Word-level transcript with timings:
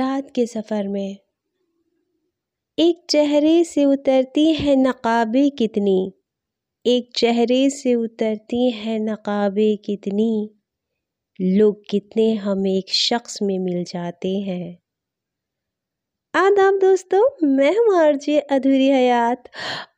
रात 0.00 0.32
के 0.34 0.46
सफ़र 0.46 0.88
में। 0.88 1.16
एक 2.78 3.06
चेहरे 3.10 3.64
से 3.64 3.84
उतरती 3.84 4.52
है 4.52 4.76
नकाबे 4.76 5.50
कितनी। 5.50 6.12
एक 6.86 7.10
चेहरे 7.16 7.70
से 7.70 7.94
उतरती 7.94 8.70
है 8.70 8.98
नकाबे 8.98 9.76
कितनी। 9.76 10.50
लोग 11.40 11.82
कितने 11.90 12.34
हम 12.34 12.66
एक 12.66 12.92
शख्स 12.92 13.42
में 13.42 13.58
मिल 13.58 13.84
जाते 13.84 14.28
हैं। 14.28 14.78
आदाब 16.34 16.74
दोस्तों, 16.74 17.46
मैं 17.46 17.76
हूँ 17.78 17.98
आरजे 17.98 18.38
अधूरी 18.38 18.88
हयात 18.88 19.50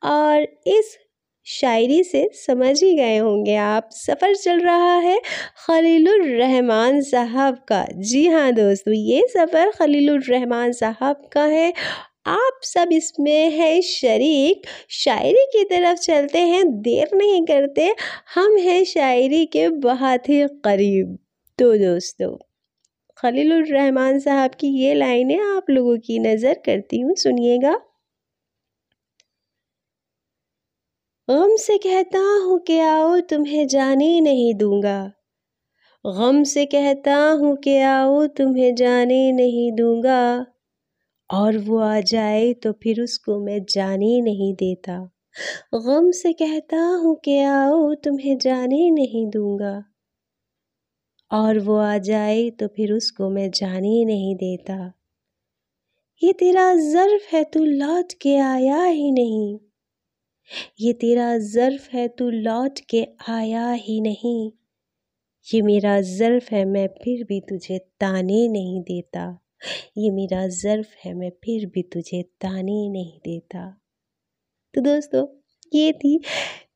और 0.04 0.42
इस 0.66 0.98
शायरी 1.46 2.02
से 2.04 2.28
समझ 2.36 2.82
ही 2.82 2.94
गए 2.96 3.16
होंगे 3.18 3.54
आप। 3.56 3.88
सफ़र 3.92 4.34
चल 4.36 4.60
रहा 4.60 4.94
है 4.98 5.18
खलीलुर 5.66 6.22
रहमान 6.30 7.00
साहब 7.02 7.58
का। 7.68 7.84
जी 8.02 8.26
हाँ 8.28 8.52
दोस्तों, 8.52 8.94
ये 8.94 9.22
सफ़र 9.30 9.70
खलीलुर 9.70 10.22
रहमान 10.24 10.72
साहब 10.72 11.28
का 11.32 11.44
है। 11.46 11.72
आप 12.28 12.60
सब 12.64 12.88
इसमें 12.92 13.50
है 13.50 13.80
शरीक। 13.82 14.66
शायरी 14.90 15.44
की 15.52 15.64
तरफ़ 15.64 15.98
चलते 16.00 16.38
हैं, 16.40 16.64
देर 16.82 17.10
नहीं 17.14 17.44
करते। 17.46 17.92
हम 18.34 18.56
हैं 18.58 18.82
शायरी 18.84 19.44
के 19.48 19.68
बहुत 19.80 20.28
ही 20.28 20.42
करीब। 20.64 21.18
तो 21.58 21.74
दोस्तों 21.78 22.36
खलीलुर 23.18 23.66
रहमान 23.68 24.18
साहब 24.20 24.50
की 24.60 24.68
ये 24.78 24.94
लाइनें 24.94 25.38
आप 25.40 25.70
लोगों 25.70 25.98
की 25.98 26.18
नज़र 26.20 26.54
करती 26.66 27.00
हूँ, 27.00 27.14
सुनिएगा। 27.16 27.80
गम 31.28 31.56
से 31.56 31.78
कहता 31.78 32.18
हूँ 32.18 32.58
कि 32.60 32.78
आओ, 32.78 33.20
तुम्हें 33.20 33.66
जाने 33.66 34.20
नहीं 34.20 34.54
दूँगा। 34.54 35.12
गम 36.06 36.42
से 36.42 36.66
कहता 36.66 37.16
हूँ 37.16 37.56
कि 37.56 37.78
आओ, 37.78 38.26
तुम्हें 38.26 38.74
जाने 38.74 39.32
नहीं 39.32 39.72
दूँगा। 39.72 40.46
और 41.30 41.58
वो 41.58 41.78
आ 41.78 42.00
जाए 42.00 42.52
तो 42.52 42.72
फिर 42.72 43.00
उसको 43.00 43.38
मैं 43.40 43.64
जाने 43.64 44.20
नहीं 44.20 44.54
देता। 44.54 45.10
गम 45.74 46.10
से 46.10 46.32
कहता 46.32 46.76
हूँ 46.76 47.20
कि 47.24 47.38
आओ, 47.38 47.94
तुम्हें 47.94 48.38
जाने 48.38 48.90
नहीं 48.90 49.26
दूँगा। 49.26 49.84
और 51.30 51.58
वो 51.58 51.76
आ 51.76 51.98
जाए 51.98 52.50
तो 52.50 52.66
फिर 52.66 52.92
उसको 52.92 53.30
मैं 53.30 53.50
जाने 53.50 54.04
नहीं 54.04 54.36
देता। 54.36 54.92
ये 56.22 56.32
तेरा 56.32 56.74
ज़र्फ 56.74 57.22
है, 57.32 57.44
तू 57.44 57.64
लौट 57.64 58.12
के 58.12 58.36
आया 58.36 58.82
ही 58.84 59.10
नहीं। 59.10 59.71
ये 60.80 60.92
तेरा 60.92 61.38
ज़र्फ 61.38 61.88
है, 61.92 62.08
तू 62.08 62.30
लौट 62.30 62.78
के 62.90 63.06
आया 63.28 63.72
ही 63.72 64.00
नहीं। 64.00 64.52
ये 65.54 65.62
मेरा 65.62 66.00
ज़र्फ 66.00 66.52
है, 66.52 66.64
मैं 66.64 66.88
फिर 66.88 67.24
भी 67.24 67.40
तुझे 67.40 67.78
ताने 67.78 68.48
नहीं 68.48 68.80
देता। 68.82 69.38
ये 69.98 70.10
मेरा 70.10 70.48
ज़र्फ 70.48 70.86
है, 71.04 71.14
मैं 71.14 71.30
फिर 71.30 71.66
भी 71.66 71.82
तुझे 71.82 72.22
ताने 72.22 72.88
नहीं 72.88 73.18
देता। 73.18 73.80
तो 74.74 74.80
दोस्तों, 74.80 75.26
ये 75.74 75.92
थी 75.92 76.20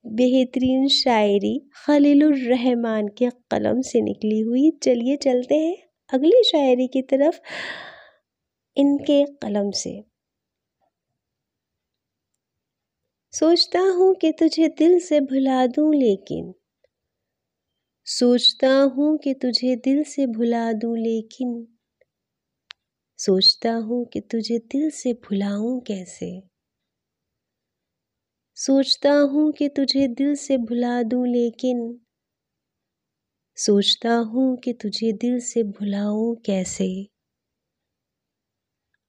बेहतरीन 0.07 0.89
शायरी 0.89 1.71
रहमान 1.91 3.09
के 3.09 3.31
कलम 3.51 3.81
से 3.81 4.01
निकली 4.01 4.41
हुई। 4.41 4.71
चलिए 4.71 5.17
चलते 5.17 5.55
हैं 5.55 5.77
अगली 6.13 6.43
शायरी 6.43 6.87
की 6.87 7.03
तरफ़ 7.03 7.41
इनके 8.77 9.25
कलम 9.25 9.71
से। 9.71 10.16
सोचता 13.39 13.81
हूँ 13.81 14.15
कि 14.15 14.33
तुझे 14.33 14.69
दिल 14.69 14.99
से 14.99 15.21
भुला 15.21 15.67
दूँ, 15.67 15.95
लेकिन 15.95 16.55
सोचता 18.07 18.69
हूँ 18.69 19.19
कि 19.19 19.35
तुझे 19.35 19.77
दिल 19.77 20.03
से 20.05 20.27
भुला 20.27 20.73
दूँ, 20.73 20.99
लेकिन 20.99 21.67
सोचता 23.19 23.73
हूँ 23.73 24.05
कि 24.07 24.21
तुझे 24.21 24.59
दिल 24.59 24.91
से 24.91 25.13
भुलाऊँ 25.13 25.81
कैसे? 25.81 26.49
सोचता 28.57 29.13
हूँ 29.13 29.53
कि 29.53 29.69
तुझे 29.69 30.09
दिल 30.09 30.35
से 30.35 30.57
भुला 30.57 31.03
दूँ, 31.03 31.27
लेकिन 31.27 32.01
सोचता 33.57 34.15
हूँ 34.15 34.57
कि 34.57 34.73
तुझे 34.73 35.13
दिल 35.13 35.41
से 35.41 35.63
भुलाऊँ 35.63 36.37
कैसे? 36.37 37.09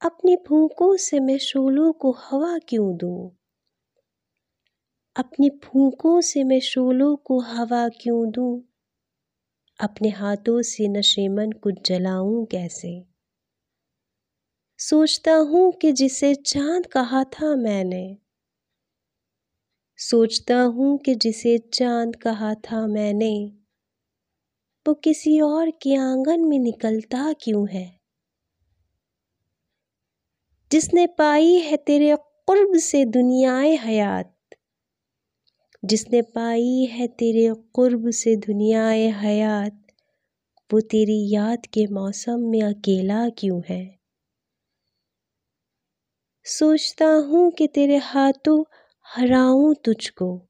अपनी 0.01 0.35
फूकों 0.35 0.97
से 0.97 1.19
मैं 1.19 1.37
शोलों 1.37 1.93
को 1.93 2.11
हवा 2.11 2.57
क्यों 2.57 2.97
दूँ? 2.97 3.36
अपनी 5.17 5.49
फूकों 5.49 6.21
से 6.21 6.43
मैं 6.43 6.59
शोलों 6.59 7.15
को 7.15 7.39
हवा 7.39 7.89
क्यों 7.89 8.31
दूँ? 8.31 8.63
अपने 9.79 10.09
हाथों 10.09 10.61
से 10.61 10.87
नशेमन 10.87 11.51
को 11.51 11.71
जलाऊं 11.71 12.45
कैसे? 12.45 13.07
सोचता 14.77 15.33
हूँ 15.33 15.71
कि 15.71 15.91
जिसे 15.91 16.35
चाँद 16.35 16.85
कहा 16.85 17.23
था 17.23 17.55
मैंने। 17.55 18.17
सोचता 19.97 20.61
हूँ 20.61 20.97
कि 20.97 21.15
जिसे 21.15 21.57
चाँद 21.57 22.15
कहा 22.15 22.53
था 22.53 22.87
मैंने, 22.87 23.53
वो 24.87 24.93
किसी 24.93 25.39
और 25.41 25.69
के 25.69 25.95
आँगन 25.95 26.39
में 26.39 26.59
निकलता 26.59 27.33
क्यों 27.33 27.69
है? 27.69 27.99
जिसने 30.71 31.07
पाई 31.07 31.53
है 31.53 31.77
तेरे 31.77 32.15
कुर्ब 32.19 32.77
से 32.77 33.05
दुनियाए 33.05 33.75
हयात 33.75 34.36
जिसने 35.87 36.21
पाई 36.21 36.85
है 36.91 37.07
तेरे 37.07 37.53
कुर्ब 37.73 38.09
से 38.09 38.35
दुनियाए 38.35 39.07
हयात, 39.07 39.87
वो 40.73 40.81
तेरी 40.81 41.29
याद 41.33 41.65
के 41.65 41.87
मौसम 41.87 42.39
में 42.39 42.61
अकेला 42.61 43.29
क्यों 43.29 43.61
है? 43.69 43.99
सोचता 46.45 47.05
हूँ 47.05 47.51
कि 47.51 47.67
तेरे 47.67 47.97
हाथों 47.97 48.63
हराऊं 49.05 49.73
तुझको। 49.73 50.47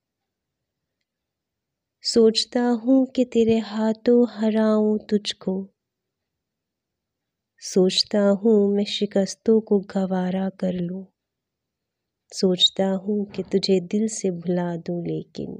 सोचता 2.04 2.62
हूँ 2.62 3.06
कि 3.06 3.26
तेरे 3.26 3.58
हाथों 3.58 4.28
हराऊं 4.30 4.98
तुझको। 4.98 5.68
सोचता 7.60 8.20
हूँ 8.20 8.76
मैं 8.76 8.86
शिकस्तों 8.86 9.62
को 9.62 9.80
गवारा 9.80 10.50
कर 10.50 10.74
लूँ। 10.74 11.06
सोचता 12.32 12.86
हूँ 13.04 13.26
कि 13.32 13.44
तुझे 13.44 13.80
दिल 13.82 14.08
से 14.08 14.32
भुला 14.32 14.76
दूँ 14.78 15.02
लेकिन, 15.08 15.56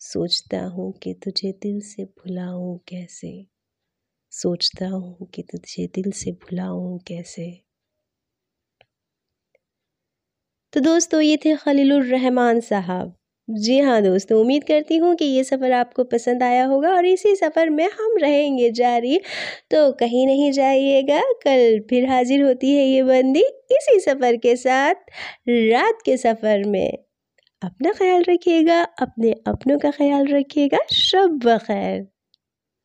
सोचता 0.00 0.60
हूँ 0.66 0.92
कि 1.02 1.14
तुझे 1.14 1.52
दिल 1.52 1.80
से 1.82 2.04
भुलाऊँ 2.04 2.78
कैसे? 2.88 3.32
सोचता 4.32 4.88
हूँ 4.88 5.28
कि 5.34 5.42
तुझे 5.42 5.86
दिल 5.94 6.12
से 6.12 6.32
भुलाऊँ 6.32 6.98
कैसे? 7.08 7.64
तो 10.72 10.80
दोस्तों, 10.80 11.20
ये 11.20 11.36
थे 11.36 11.54
खलीलुर 11.56 12.04
रहमान 12.04 12.60
साहब। 12.60 13.17
जी 13.48 13.78
हाँ 13.78 14.00
दोस्तों, 14.02 14.40
उम्मीद 14.40 14.64
करती 14.64 14.96
हूँ 14.96 15.14
कि 15.16 15.24
ये 15.24 15.42
सफ़र 15.44 15.72
आपको 15.72 16.04
पसंद 16.04 16.42
आया 16.42 16.64
होगा 16.66 16.88
और 16.88 17.06
इसी 17.06 17.34
सफ़र 17.36 17.70
में 17.70 17.84
हम 17.90 18.16
रहेंगे 18.22 18.70
जारी। 18.72 19.18
तो 19.70 19.90
कहीं 19.92 20.26
नहीं 20.26 20.50
जाइएगा, 20.52 21.20
कल 21.44 21.80
फिर 21.90 22.08
हाजिर 22.10 22.42
होती 22.42 22.74
है 22.74 22.84
ये 22.84 23.02
बंदी 23.02 23.40
इसी 23.72 23.98
सफ़र 24.00 24.36
के 24.36 24.54
साथ, 24.56 24.94
रात 25.48 26.02
के 26.04 26.16
सफ़र 26.16 26.64
में। 26.66 26.90
अपना 27.62 27.92
ख्याल 27.92 28.24
रखिएगा, 28.28 28.82
अपने 29.00 29.32
अपनों 29.48 29.78
का 29.78 29.90
ख्याल 29.90 30.26
रखिएगा, 30.28 30.78
शब 30.94 31.38
बखैर 31.46 32.06